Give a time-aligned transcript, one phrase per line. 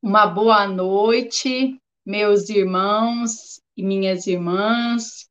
[0.00, 1.76] Uma boa noite,
[2.06, 5.28] meus irmãos e minhas irmãs.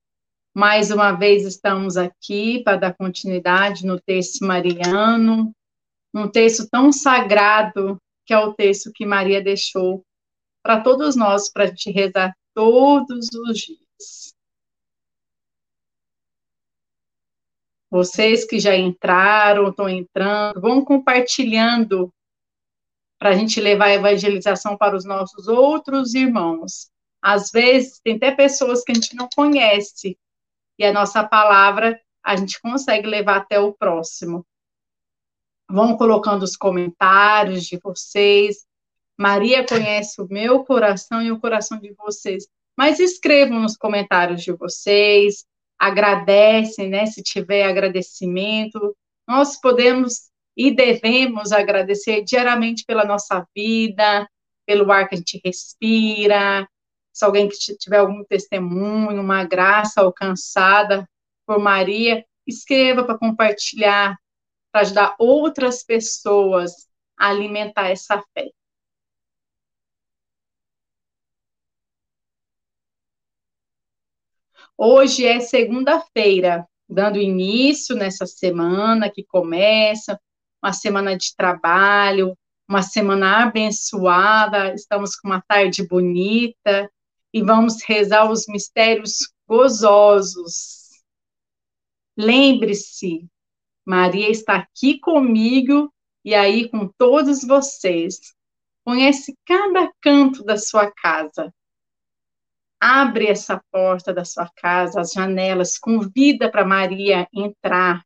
[0.53, 5.53] Mais uma vez estamos aqui para dar continuidade no texto mariano,
[6.13, 10.03] um texto tão sagrado que é o texto que Maria deixou
[10.61, 14.35] para todos nós, para a gente rezar todos os dias.
[17.89, 22.11] Vocês que já entraram, estão entrando, vão compartilhando
[23.19, 26.89] para a gente levar a evangelização para os nossos outros irmãos.
[27.21, 30.17] Às vezes, tem até pessoas que a gente não conhece,
[30.77, 34.45] e a nossa palavra a gente consegue levar até o próximo.
[35.69, 38.65] Vão colocando os comentários de vocês.
[39.17, 42.47] Maria conhece o meu coração e o coração de vocês.
[42.77, 45.45] Mas escrevam nos comentários de vocês,
[45.79, 47.05] agradecem, né?
[47.07, 48.95] Se tiver agradecimento,
[49.27, 54.27] nós podemos e devemos agradecer diariamente pela nossa vida,
[54.65, 56.67] pelo ar que a gente respira.
[57.13, 61.07] Se alguém que tiver algum testemunho, uma graça alcançada
[61.45, 64.17] por Maria, escreva para compartilhar,
[64.71, 68.49] para ajudar outras pessoas a alimentar essa fé.
[74.75, 80.19] Hoje é segunda-feira, dando início nessa semana que começa,
[80.61, 86.91] uma semana de trabalho, uma semana abençoada, estamos com uma tarde bonita
[87.33, 90.87] e vamos rezar os mistérios gozosos.
[92.17, 93.27] Lembre-se,
[93.85, 95.93] Maria está aqui comigo
[96.25, 98.19] e aí com todos vocês.
[98.83, 101.53] Conhece cada canto da sua casa.
[102.79, 108.03] Abre essa porta da sua casa, as janelas, convida para Maria entrar,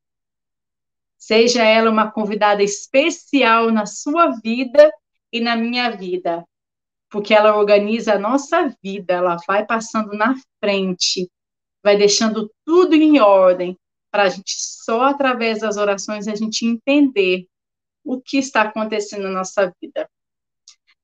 [1.21, 4.91] Seja ela uma convidada especial na sua vida
[5.31, 6.43] e na minha vida,
[7.11, 11.29] porque ela organiza a nossa vida, ela vai passando na frente,
[11.83, 13.77] vai deixando tudo em ordem,
[14.09, 17.45] para a gente só através das orações a gente entender
[18.03, 20.09] o que está acontecendo na nossa vida.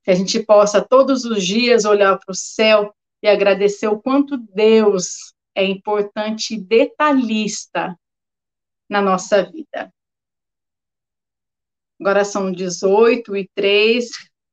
[0.03, 2.91] Que a gente possa todos os dias olhar para o céu
[3.21, 7.95] e agradecer o quanto Deus é importante e detalhista
[8.89, 9.93] na nossa vida.
[11.99, 14.07] Agora são 18 e 3,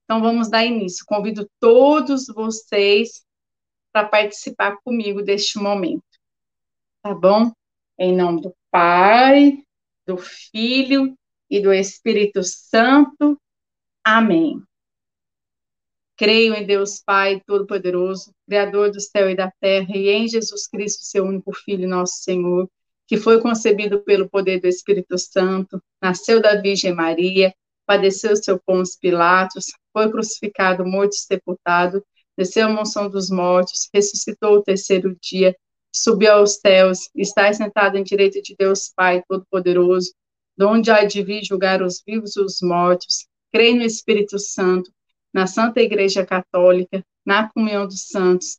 [0.05, 1.05] então vamos dar início.
[1.07, 3.25] Convido todos vocês
[3.93, 6.03] para participar comigo deste momento.
[7.03, 7.53] Tá bom?
[7.99, 9.63] Em nome do Pai,
[10.07, 11.17] do Filho
[11.51, 13.39] e do Espírito Santo.
[14.03, 14.61] Amém.
[16.17, 21.03] Creio em Deus Pai Todo-Poderoso, Criador do céu e da terra, e em Jesus Cristo,
[21.03, 22.69] seu único Filho, nosso Senhor
[23.07, 27.55] que foi concebido pelo poder do Espírito Santo, nasceu da Virgem Maria,
[27.87, 32.05] padeceu seu Pôncio Pilatos, foi crucificado, morto e sepultado,
[32.37, 35.55] desceu à mansão dos mortos, ressuscitou o terceiro dia,
[35.93, 40.13] subiu aos céus, está sentado em direita de Deus Pai Todo-Poderoso,
[40.57, 43.27] donde há de vir julgar os vivos e os mortos.
[43.53, 44.91] Creio no Espírito Santo,
[45.33, 48.59] na Santa Igreja Católica, na comunhão dos santos,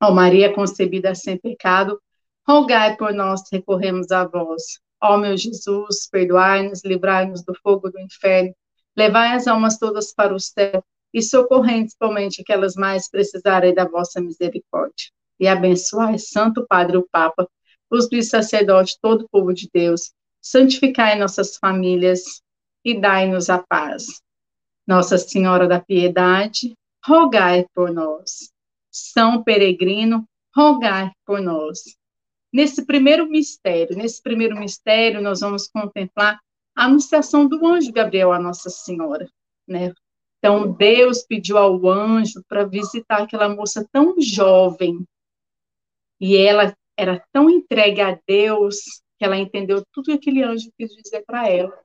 [0.00, 2.00] Ó Maria concebida sem pecado,
[2.46, 4.80] rogai por nós recorremos a vós.
[5.02, 8.54] Ó meu Jesus, perdoai-nos, livrai-nos do fogo do inferno,
[8.96, 14.20] levai as almas todas para o céu e socorrei principalmente aquelas mais precisarem da vossa
[14.20, 15.10] misericórdia.
[15.40, 17.48] E abençoai, Santo Padre o Papa,
[17.90, 22.42] os sacerdotes, todo o povo de Deus, santificai nossas famílias
[22.84, 24.20] e dai-nos a paz.
[24.86, 26.74] Nossa Senhora da Piedade,
[27.04, 28.50] rogai por nós.
[29.12, 31.78] São Peregrino, rogai por nós.
[32.52, 36.40] Nesse primeiro mistério, nesse primeiro mistério, nós vamos contemplar
[36.74, 39.28] a anunciação do anjo Gabriel a Nossa Senhora,
[39.66, 39.92] né?
[40.38, 45.04] Então, Deus pediu ao anjo para visitar aquela moça tão jovem,
[46.20, 48.76] e ela era tão entregue a Deus
[49.18, 51.76] que ela entendeu tudo que aquele anjo quis dizer para ela,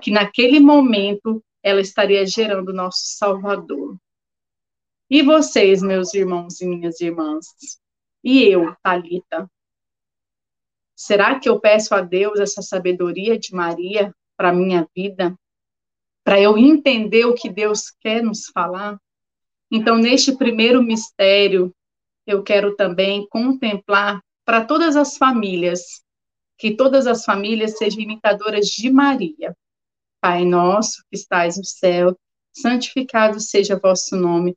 [0.00, 3.96] que naquele momento ela estaria gerando o nosso Salvador.
[5.08, 7.46] E vocês, meus irmãos e minhas irmãs?
[8.24, 9.48] E eu, Talita?
[10.96, 15.38] Será que eu peço a Deus essa sabedoria de Maria para minha vida?
[16.24, 18.98] Para eu entender o que Deus quer nos falar?
[19.70, 21.72] Então, neste primeiro mistério,
[22.26, 26.02] eu quero também contemplar para todas as famílias,
[26.58, 29.56] que todas as famílias sejam imitadoras de Maria.
[30.20, 32.18] Pai nosso que estais no céu,
[32.52, 34.56] santificado seja vosso nome,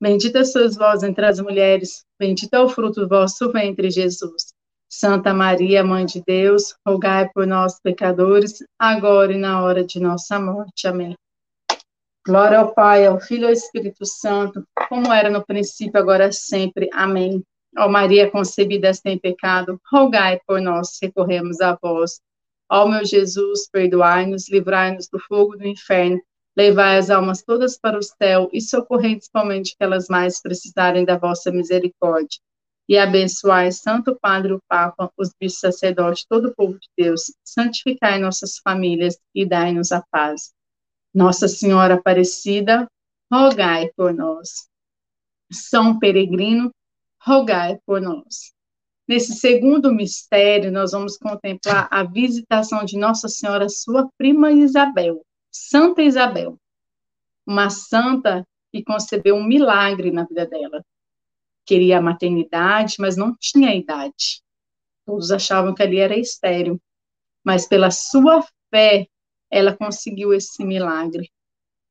[0.00, 4.54] Bendita sois vós entre as mulheres, bendito é o fruto do vosso ventre, Jesus.
[4.88, 10.40] Santa Maria, Mãe de Deus, rogai por nós, pecadores, agora e na hora de nossa
[10.40, 10.88] morte.
[10.88, 11.14] Amém.
[12.26, 16.88] Glória ao Pai, ao Filho e ao Espírito Santo, como era no princípio, agora sempre.
[16.92, 17.44] Amém.
[17.78, 22.20] Ó Maria concebida sem pecado, rogai por nós, recorremos a vós.
[22.70, 26.20] Ó meu Jesus, perdoai-nos, livrai-nos do fogo do inferno,
[26.60, 31.50] levai as almas todas para o céu e socorrei principalmente aquelas mais precisarem da vossa
[31.50, 32.38] misericórdia.
[32.86, 38.18] E abençoai Santo Padre, o Papa, os bichos sacerdotes, todo o povo de Deus, santificai
[38.18, 40.52] nossas famílias e dai-nos a paz.
[41.14, 42.86] Nossa Senhora Aparecida,
[43.32, 44.68] rogai por nós.
[45.50, 46.70] São Peregrino,
[47.24, 48.52] rogai por nós.
[49.08, 56.02] Nesse segundo mistério, nós vamos contemplar a visitação de Nossa Senhora, sua prima Isabel, Santa
[56.02, 56.58] Isabel,
[57.46, 60.84] uma santa que concebeu um milagre na vida dela.
[61.66, 64.42] Queria a maternidade, mas não tinha idade.
[65.04, 66.80] Todos achavam que ali era estéreo,
[67.44, 69.08] mas pela sua fé,
[69.50, 71.30] ela conseguiu esse milagre.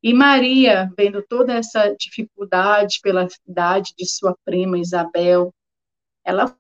[0.01, 5.53] E Maria, vendo toda essa dificuldade pela idade de sua prima Isabel,
[6.23, 6.55] ela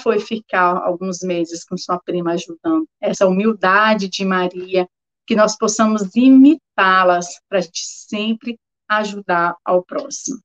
[0.00, 2.88] foi ficar alguns meses com sua prima ajudando.
[2.98, 4.88] Essa humildade de Maria,
[5.26, 10.38] que nós possamos imitá-las para a gente sempre ajudar ao próximo.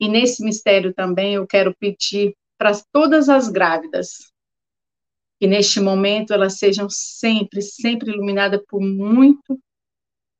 [0.00, 4.32] E nesse mistério também eu quero pedir para todas as grávidas
[5.40, 9.58] que neste momento elas sejam sempre, sempre iluminadas por muito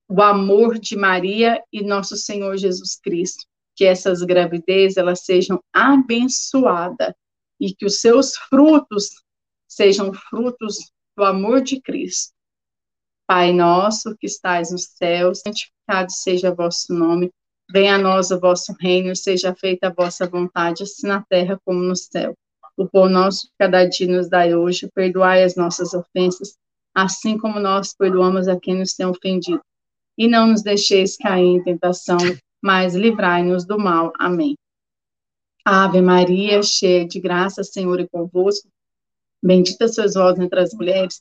[0.09, 3.47] o amor de Maria e nosso Senhor Jesus Cristo.
[3.77, 7.15] Que essas gravidez elas sejam abençoadas
[7.61, 9.23] e que os seus frutos
[9.69, 12.33] sejam frutos do amor de Cristo.
[13.29, 17.31] Pai nosso que estais nos céus, santificado seja vosso nome.
[17.71, 21.79] Venha a nós o vosso reino, seja feita a vossa vontade, assim na terra como
[21.79, 22.35] no céu.
[22.75, 26.57] O pão nosso cada dia nos dai hoje, perdoai as nossas ofensas,
[26.95, 29.61] assim como nós perdoamos a quem nos tem ofendido.
[30.17, 32.17] E não nos deixeis cair em tentação,
[32.63, 34.11] mas livrai-nos do mal.
[34.19, 34.57] Amém.
[35.63, 38.71] Ave Maria, cheia de graça, Senhor é convosco.
[39.43, 41.21] Bendita sois vós entre as mulheres.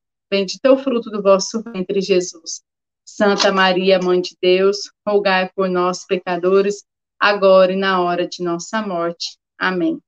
[0.31, 2.61] Bendito é o fruto do vosso ventre, Jesus.
[3.03, 6.85] Santa Maria, Mãe de Deus, rogai por nós, pecadores,
[7.19, 9.37] agora e na hora de nossa morte.
[9.59, 10.01] Amém.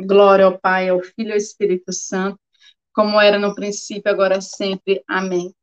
[0.00, 2.40] Glória ao Pai, ao Filho e ao Espírito Santo,
[2.94, 5.04] como era no princípio, agora sempre.
[5.06, 5.54] Amém.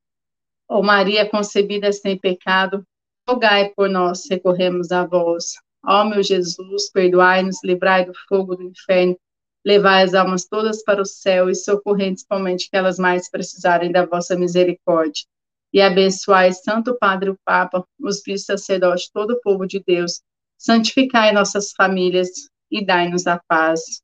[0.70, 2.86] Ó Maria concebida sem pecado,
[3.28, 5.56] rogai por nós, recorremos a vós.
[5.84, 9.18] Ó meu Jesus, perdoai-nos, livrai do fogo do inferno
[9.66, 14.36] Levai as almas todas para o céu e socorrei principalmente aquelas mais precisarem da vossa
[14.36, 15.26] misericórdia.
[15.74, 20.22] E abençoai Santo Padre o Papa, os bispos sacerdotes, todo o povo de Deus.
[20.58, 22.30] Santificai nossas famílias
[22.70, 24.02] e dai-nos a paz.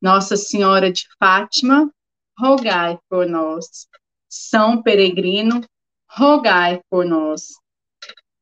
[0.00, 1.90] Nossa Senhora de Fátima,
[2.38, 3.86] rogai por nós.
[4.28, 5.60] São Peregrino,
[6.08, 7.54] rogai por nós.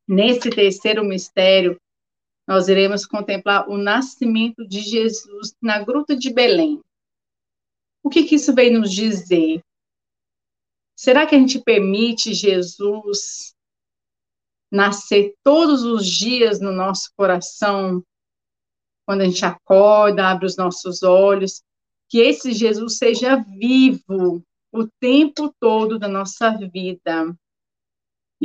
[0.06, 1.76] Nesse terceiro mistério,
[2.46, 6.80] nós iremos contemplar o nascimento de Jesus na Gruta de Belém.
[8.02, 9.62] O que, que isso vem nos dizer?
[10.96, 13.54] Será que a gente permite Jesus
[14.70, 18.02] nascer todos os dias no nosso coração,
[19.06, 21.62] quando a gente acorda, abre os nossos olhos,
[22.08, 27.34] que esse Jesus seja vivo o tempo todo da nossa vida.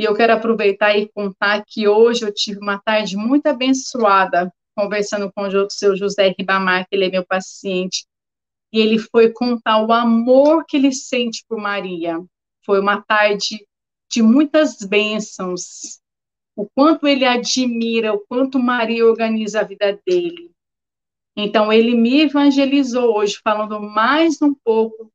[0.00, 5.30] E eu quero aproveitar e contar que hoje eu tive uma tarde muito abençoada, conversando
[5.30, 8.06] com o seu José Ribamar, que ele é meu paciente,
[8.72, 12.18] e ele foi contar o amor que ele sente por Maria.
[12.64, 13.62] Foi uma tarde
[14.10, 16.00] de muitas bênçãos,
[16.56, 20.50] o quanto ele admira, o quanto Maria organiza a vida dele.
[21.36, 25.12] Então, ele me evangelizou hoje, falando mais um pouco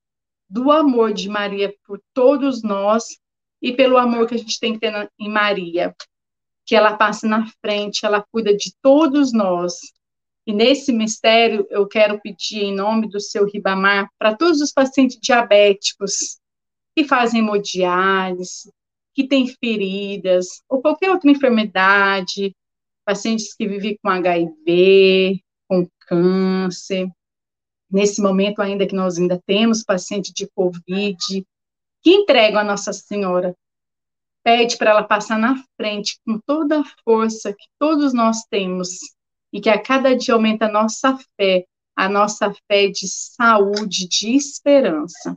[0.48, 3.18] do amor de Maria por todos nós
[3.66, 5.96] e pelo amor que a gente tem que ter em Maria.
[6.68, 9.74] Que ela passe na frente, ela cuida de todos nós.
[10.46, 15.18] E nesse mistério, eu quero pedir em nome do seu Ribamar para todos os pacientes
[15.20, 16.40] diabéticos
[16.96, 18.72] que fazem hemodiálise,
[19.16, 22.56] que têm feridas, ou qualquer outra enfermidade,
[23.04, 27.10] pacientes que vivem com HIV, com câncer.
[27.90, 31.18] Nesse momento, ainda que nós ainda temos paciente de Covid,
[32.06, 33.58] que entregam a Nossa Senhora.
[34.44, 38.92] Pede para ela passar na frente com toda a força que todos nós temos
[39.52, 44.36] e que a cada dia aumenta a nossa fé, a nossa fé de saúde, de
[44.36, 45.36] esperança.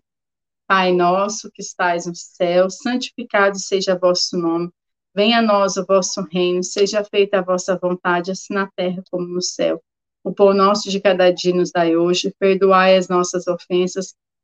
[0.67, 4.69] Pai nosso que estais no céu, santificado seja vosso nome.
[5.15, 9.27] Venha a nós o vosso reino, seja feita a vossa vontade, assim na terra como
[9.27, 9.83] no céu.
[10.23, 14.15] O pão nosso de cada dia nos dai hoje, perdoai as nossas ofensas,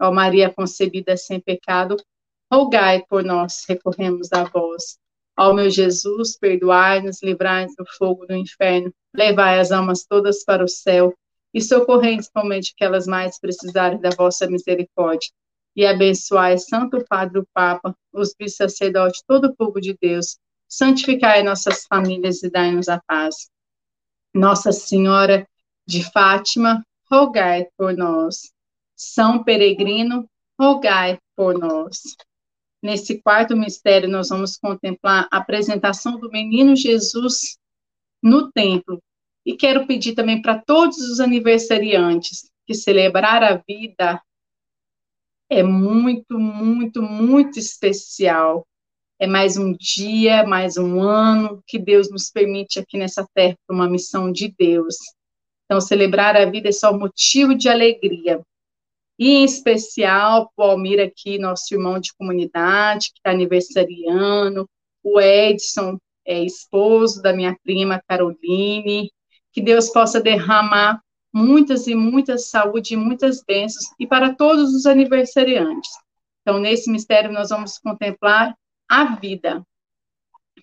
[0.00, 1.96] Ó Maria concebida sem pecado,
[2.52, 4.98] rogai por nós, recorremos a vós.
[5.38, 10.68] Ó meu Jesus, perdoai-nos, livrai-nos do fogo do inferno, levai as almas todas para o
[10.68, 11.14] céu
[11.52, 15.30] e socorrei principalmente aquelas mais precisarem da vossa misericórdia.
[15.74, 20.38] E abençoai Santo Padre o Papa, os bisacerdotes, todo o povo de Deus.
[20.68, 23.50] Santificai nossas famílias e dai-nos a paz.
[24.34, 25.46] Nossa Senhora
[25.86, 28.52] de Fátima, rogai por nós.
[28.96, 30.28] São Peregrino,
[30.58, 32.00] rogai por nós.
[32.82, 37.58] Nesse quarto mistério, nós vamos contemplar a apresentação do menino Jesus
[38.22, 39.02] no templo.
[39.44, 44.20] E quero pedir também para todos os aniversariantes que celebrar a vida
[45.48, 48.66] é muito, muito, muito especial.
[49.18, 53.74] É mais um dia, mais um ano que Deus nos permite aqui nessa terra para
[53.74, 54.96] uma missão de Deus.
[55.64, 58.42] Então, celebrar a vida é só motivo de alegria.
[59.18, 64.68] E em especial, o Almir aqui, nosso irmão de comunidade, que está aniversariando,
[65.02, 69.10] o Edson, é, esposo da minha prima Caroline,
[69.52, 71.00] que Deus possa derramar
[71.32, 75.90] muitas e muitas saúde e muitas bênçãos, e para todos os aniversariantes.
[76.42, 78.56] Então, nesse mistério, nós vamos contemplar
[78.88, 79.62] a vida.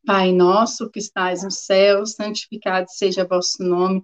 [0.05, 4.03] Pai nosso que estais no céu, santificado seja vosso nome,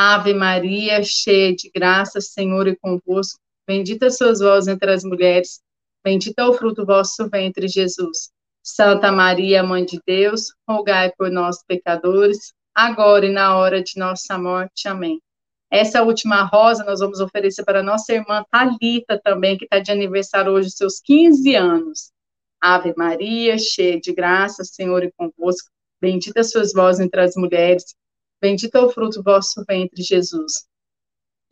[0.00, 3.40] Ave Maria, cheia de graça, Senhor é convosco.
[3.66, 5.60] Bendita sois vós entre as mulheres.
[6.04, 8.30] Bendito é o fruto do vosso ventre, Jesus.
[8.62, 14.38] Santa Maria, Mãe de Deus, rogai por nós, pecadores, agora e na hora de nossa
[14.38, 14.86] morte.
[14.86, 15.20] Amém.
[15.68, 20.52] Essa última rosa nós vamos oferecer para nossa irmã Talita também, que está de aniversário
[20.52, 22.12] hoje, seus 15 anos.
[22.60, 25.68] Ave Maria, cheia de graça, Senhor é convosco.
[26.00, 27.96] Bendita sois vós entre as mulheres.
[28.40, 30.66] Bendito é o fruto do vosso ventre, Jesus.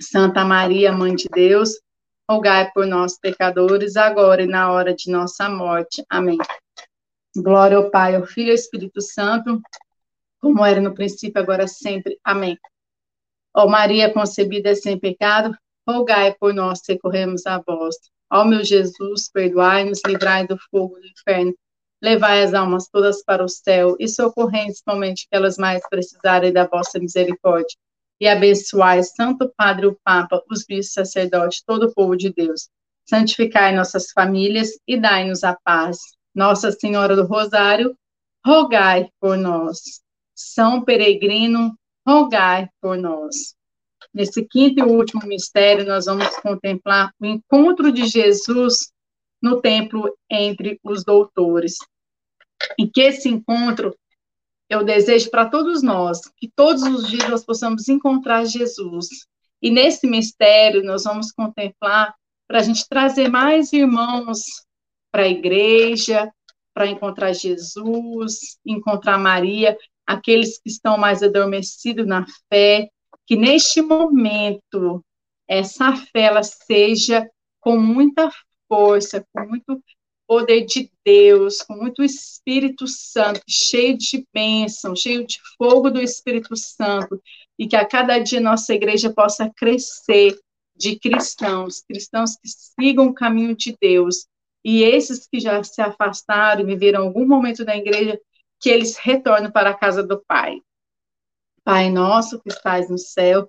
[0.01, 1.71] Santa Maria, Mãe de Deus,
[2.29, 6.05] rogai por nós, pecadores, agora e na hora de nossa morte.
[6.09, 6.39] Amém.
[7.37, 9.61] Glória ao Pai, ao Filho e ao Espírito Santo,
[10.41, 12.19] como era no princípio, agora sempre.
[12.23, 12.59] Amém.
[13.55, 15.57] Ó Maria concebida sem pecado,
[15.89, 17.97] rogai por nós, recorremos a vós.
[18.31, 21.55] Ó meu Jesus, perdoai-nos, livrai do fogo do inferno,
[22.03, 26.99] levai as almas todas para o céu e socorrei principalmente aquelas mais precisarem da vossa
[26.99, 27.77] misericórdia.
[28.21, 32.69] E abençoai Santo Padre o Papa, os bispos sacerdotes, todo o povo de Deus.
[33.09, 35.99] Santificai nossas famílias e dai-nos a paz.
[36.35, 37.97] Nossa Senhora do Rosário,
[38.45, 40.01] rogai por nós.
[40.35, 43.55] São Peregrino, rogai por nós.
[44.13, 48.91] Nesse quinto e último mistério, nós vamos contemplar o encontro de Jesus
[49.41, 51.77] no templo entre os doutores.
[52.79, 53.95] E que esse encontro
[54.69, 59.07] eu desejo para todos nós, que todos os dias nós possamos encontrar Jesus.
[59.63, 62.15] E nesse mistério nós vamos contemplar
[62.49, 64.41] para a gente trazer mais irmãos
[65.13, 66.31] para a igreja,
[66.75, 72.89] para encontrar Jesus, encontrar Maria, aqueles que estão mais adormecidos na fé,
[73.27, 75.05] que neste momento
[75.49, 77.29] essa fé ela seja
[77.61, 78.31] com muita
[78.69, 79.83] força, com muito
[80.27, 86.57] poder de Deus, com muito Espírito Santo, cheio de bênção, cheio de fogo do Espírito
[86.57, 87.23] Santo,
[87.59, 90.39] e que a cada dia nossa igreja possa crescer
[90.75, 94.27] de cristãos, cristãos que sigam o caminho de Deus,
[94.65, 98.21] e esses que já se afastaram e viveram algum momento da igreja,
[98.61, 100.61] que eles retornem para a casa do Pai.
[101.63, 103.49] Pai nosso que estais no céu,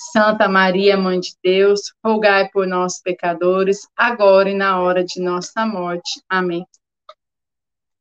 [0.00, 5.66] Santa Maria, Mãe de Deus, rogai por nós, pecadores, agora e na hora de nossa
[5.66, 6.22] morte.
[6.28, 6.64] Amém.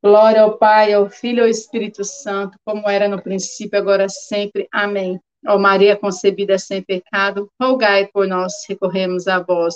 [0.04, 4.68] Glória ao Pai, ao Filho e ao Espírito Santo, como era no princípio, agora sempre.
[4.72, 5.20] Amém.
[5.48, 9.74] Ó Maria concebida sem pecado, rogai por nós, recorremos a vós.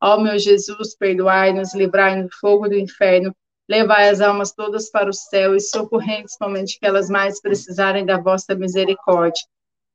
[0.00, 3.34] Ó meu Jesus, perdoai-nos, livrai-nos do fogo do inferno,
[3.68, 8.18] levai as almas todas para o céu e socorrei principalmente que elas mais precisarem da
[8.18, 9.42] vossa misericórdia.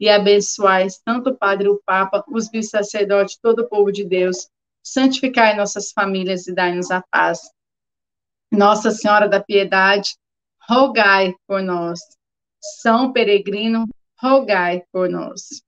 [0.01, 4.49] E abençoais tanto o Padre o Papa, os bisacerdotes, todo o povo de Deus.
[4.83, 7.39] Santificai nossas famílias e dai-nos a paz.
[8.51, 10.15] Nossa Senhora da Piedade,
[10.67, 11.99] rogai por nós.
[12.81, 13.85] São Peregrino,
[14.19, 15.61] rogai por nós.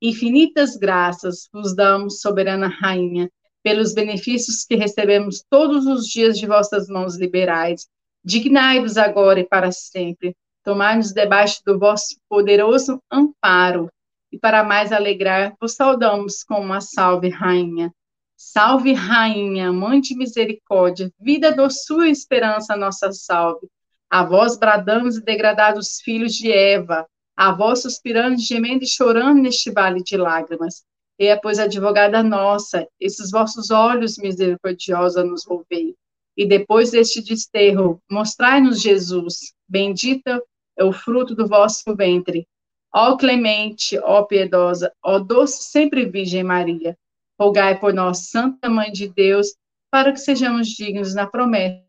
[0.00, 3.30] Infinitas graças vos damos, soberana Rainha,
[3.62, 7.86] pelos benefícios que recebemos todos os dias de vossas mãos liberais.
[8.24, 10.34] Dignai-vos agora e para sempre.
[10.64, 13.90] Tomai-nos debaixo do vosso poderoso amparo.
[14.30, 17.92] E para mais alegrar, vos saudamos com uma salve, Rainha.
[18.36, 23.66] Salve, Rainha, Mãe de misericórdia, vida, doçura e esperança, nossa salve.
[24.10, 29.70] A vós bradamos e degradados filhos de Eva, a vós suspirando, gemendo e chorando neste
[29.70, 30.84] vale de lágrimas.
[31.18, 35.96] E pois, advogada nossa, esses vossos olhos misericordiosos nos volvei.
[36.38, 40.40] E depois deste desterro, mostrai-nos Jesus, bendita
[40.76, 42.46] é o fruto do vosso ventre.
[42.94, 46.96] Ó clemente, ó piedosa, ó doce sempre Virgem Maria,
[47.36, 49.48] rogai por nós, Santa Mãe de Deus,
[49.90, 51.82] para que sejamos dignos na promessa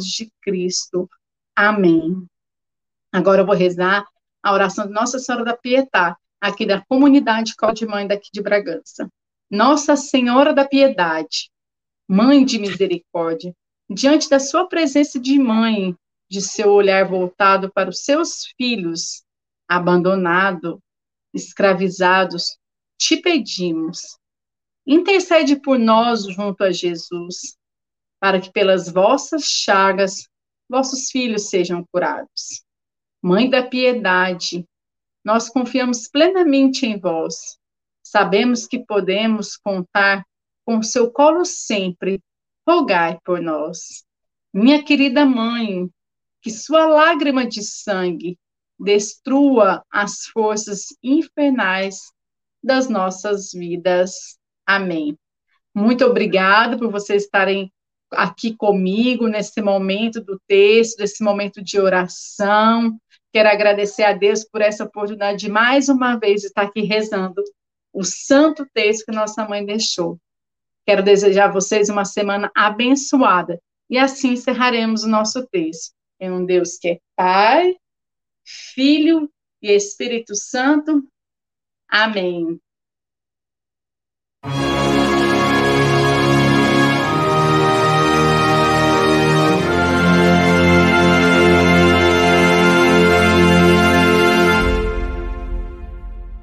[0.00, 1.10] de Cristo.
[1.56, 2.24] Amém.
[3.12, 4.06] Agora eu vou rezar
[4.44, 8.40] a oração de Nossa Senhora da Pietá, aqui da comunidade Código de Mãe daqui de
[8.40, 9.10] Bragança.
[9.50, 11.50] Nossa Senhora da Piedade,
[12.12, 13.54] Mãe de Misericórdia,
[13.88, 15.96] diante da sua presença de mãe,
[16.28, 19.22] de seu olhar voltado para os seus filhos,
[19.68, 20.80] abandonados,
[21.32, 22.58] escravizados,
[22.98, 24.18] te pedimos,
[24.84, 27.56] intercede por nós junto a Jesus,
[28.18, 30.28] para que pelas vossas chagas
[30.68, 32.64] vossos filhos sejam curados.
[33.22, 34.66] Mãe da piedade,
[35.24, 37.56] nós confiamos plenamente em vós.
[38.02, 40.24] Sabemos que podemos contar
[40.70, 42.22] com seu colo sempre.
[42.64, 44.04] Rogai por nós.
[44.54, 45.90] Minha querida mãe,
[46.40, 48.38] que sua lágrima de sangue
[48.78, 51.98] destrua as forças infernais
[52.62, 54.38] das nossas vidas.
[54.64, 55.18] Amém.
[55.74, 57.72] Muito obrigada por vocês estarem
[58.12, 62.96] aqui comigo nesse momento do texto, nesse momento de oração.
[63.32, 67.42] Quero agradecer a Deus por essa oportunidade de mais uma vez estar aqui rezando
[67.92, 70.16] o santo texto que nossa mãe deixou.
[70.90, 73.62] Quero desejar a vocês uma semana abençoada.
[73.88, 75.94] E assim encerraremos o nosso texto.
[76.18, 77.76] É um Deus que é Pai,
[78.44, 79.30] Filho
[79.62, 81.08] e Espírito Santo.
[81.88, 82.60] Amém.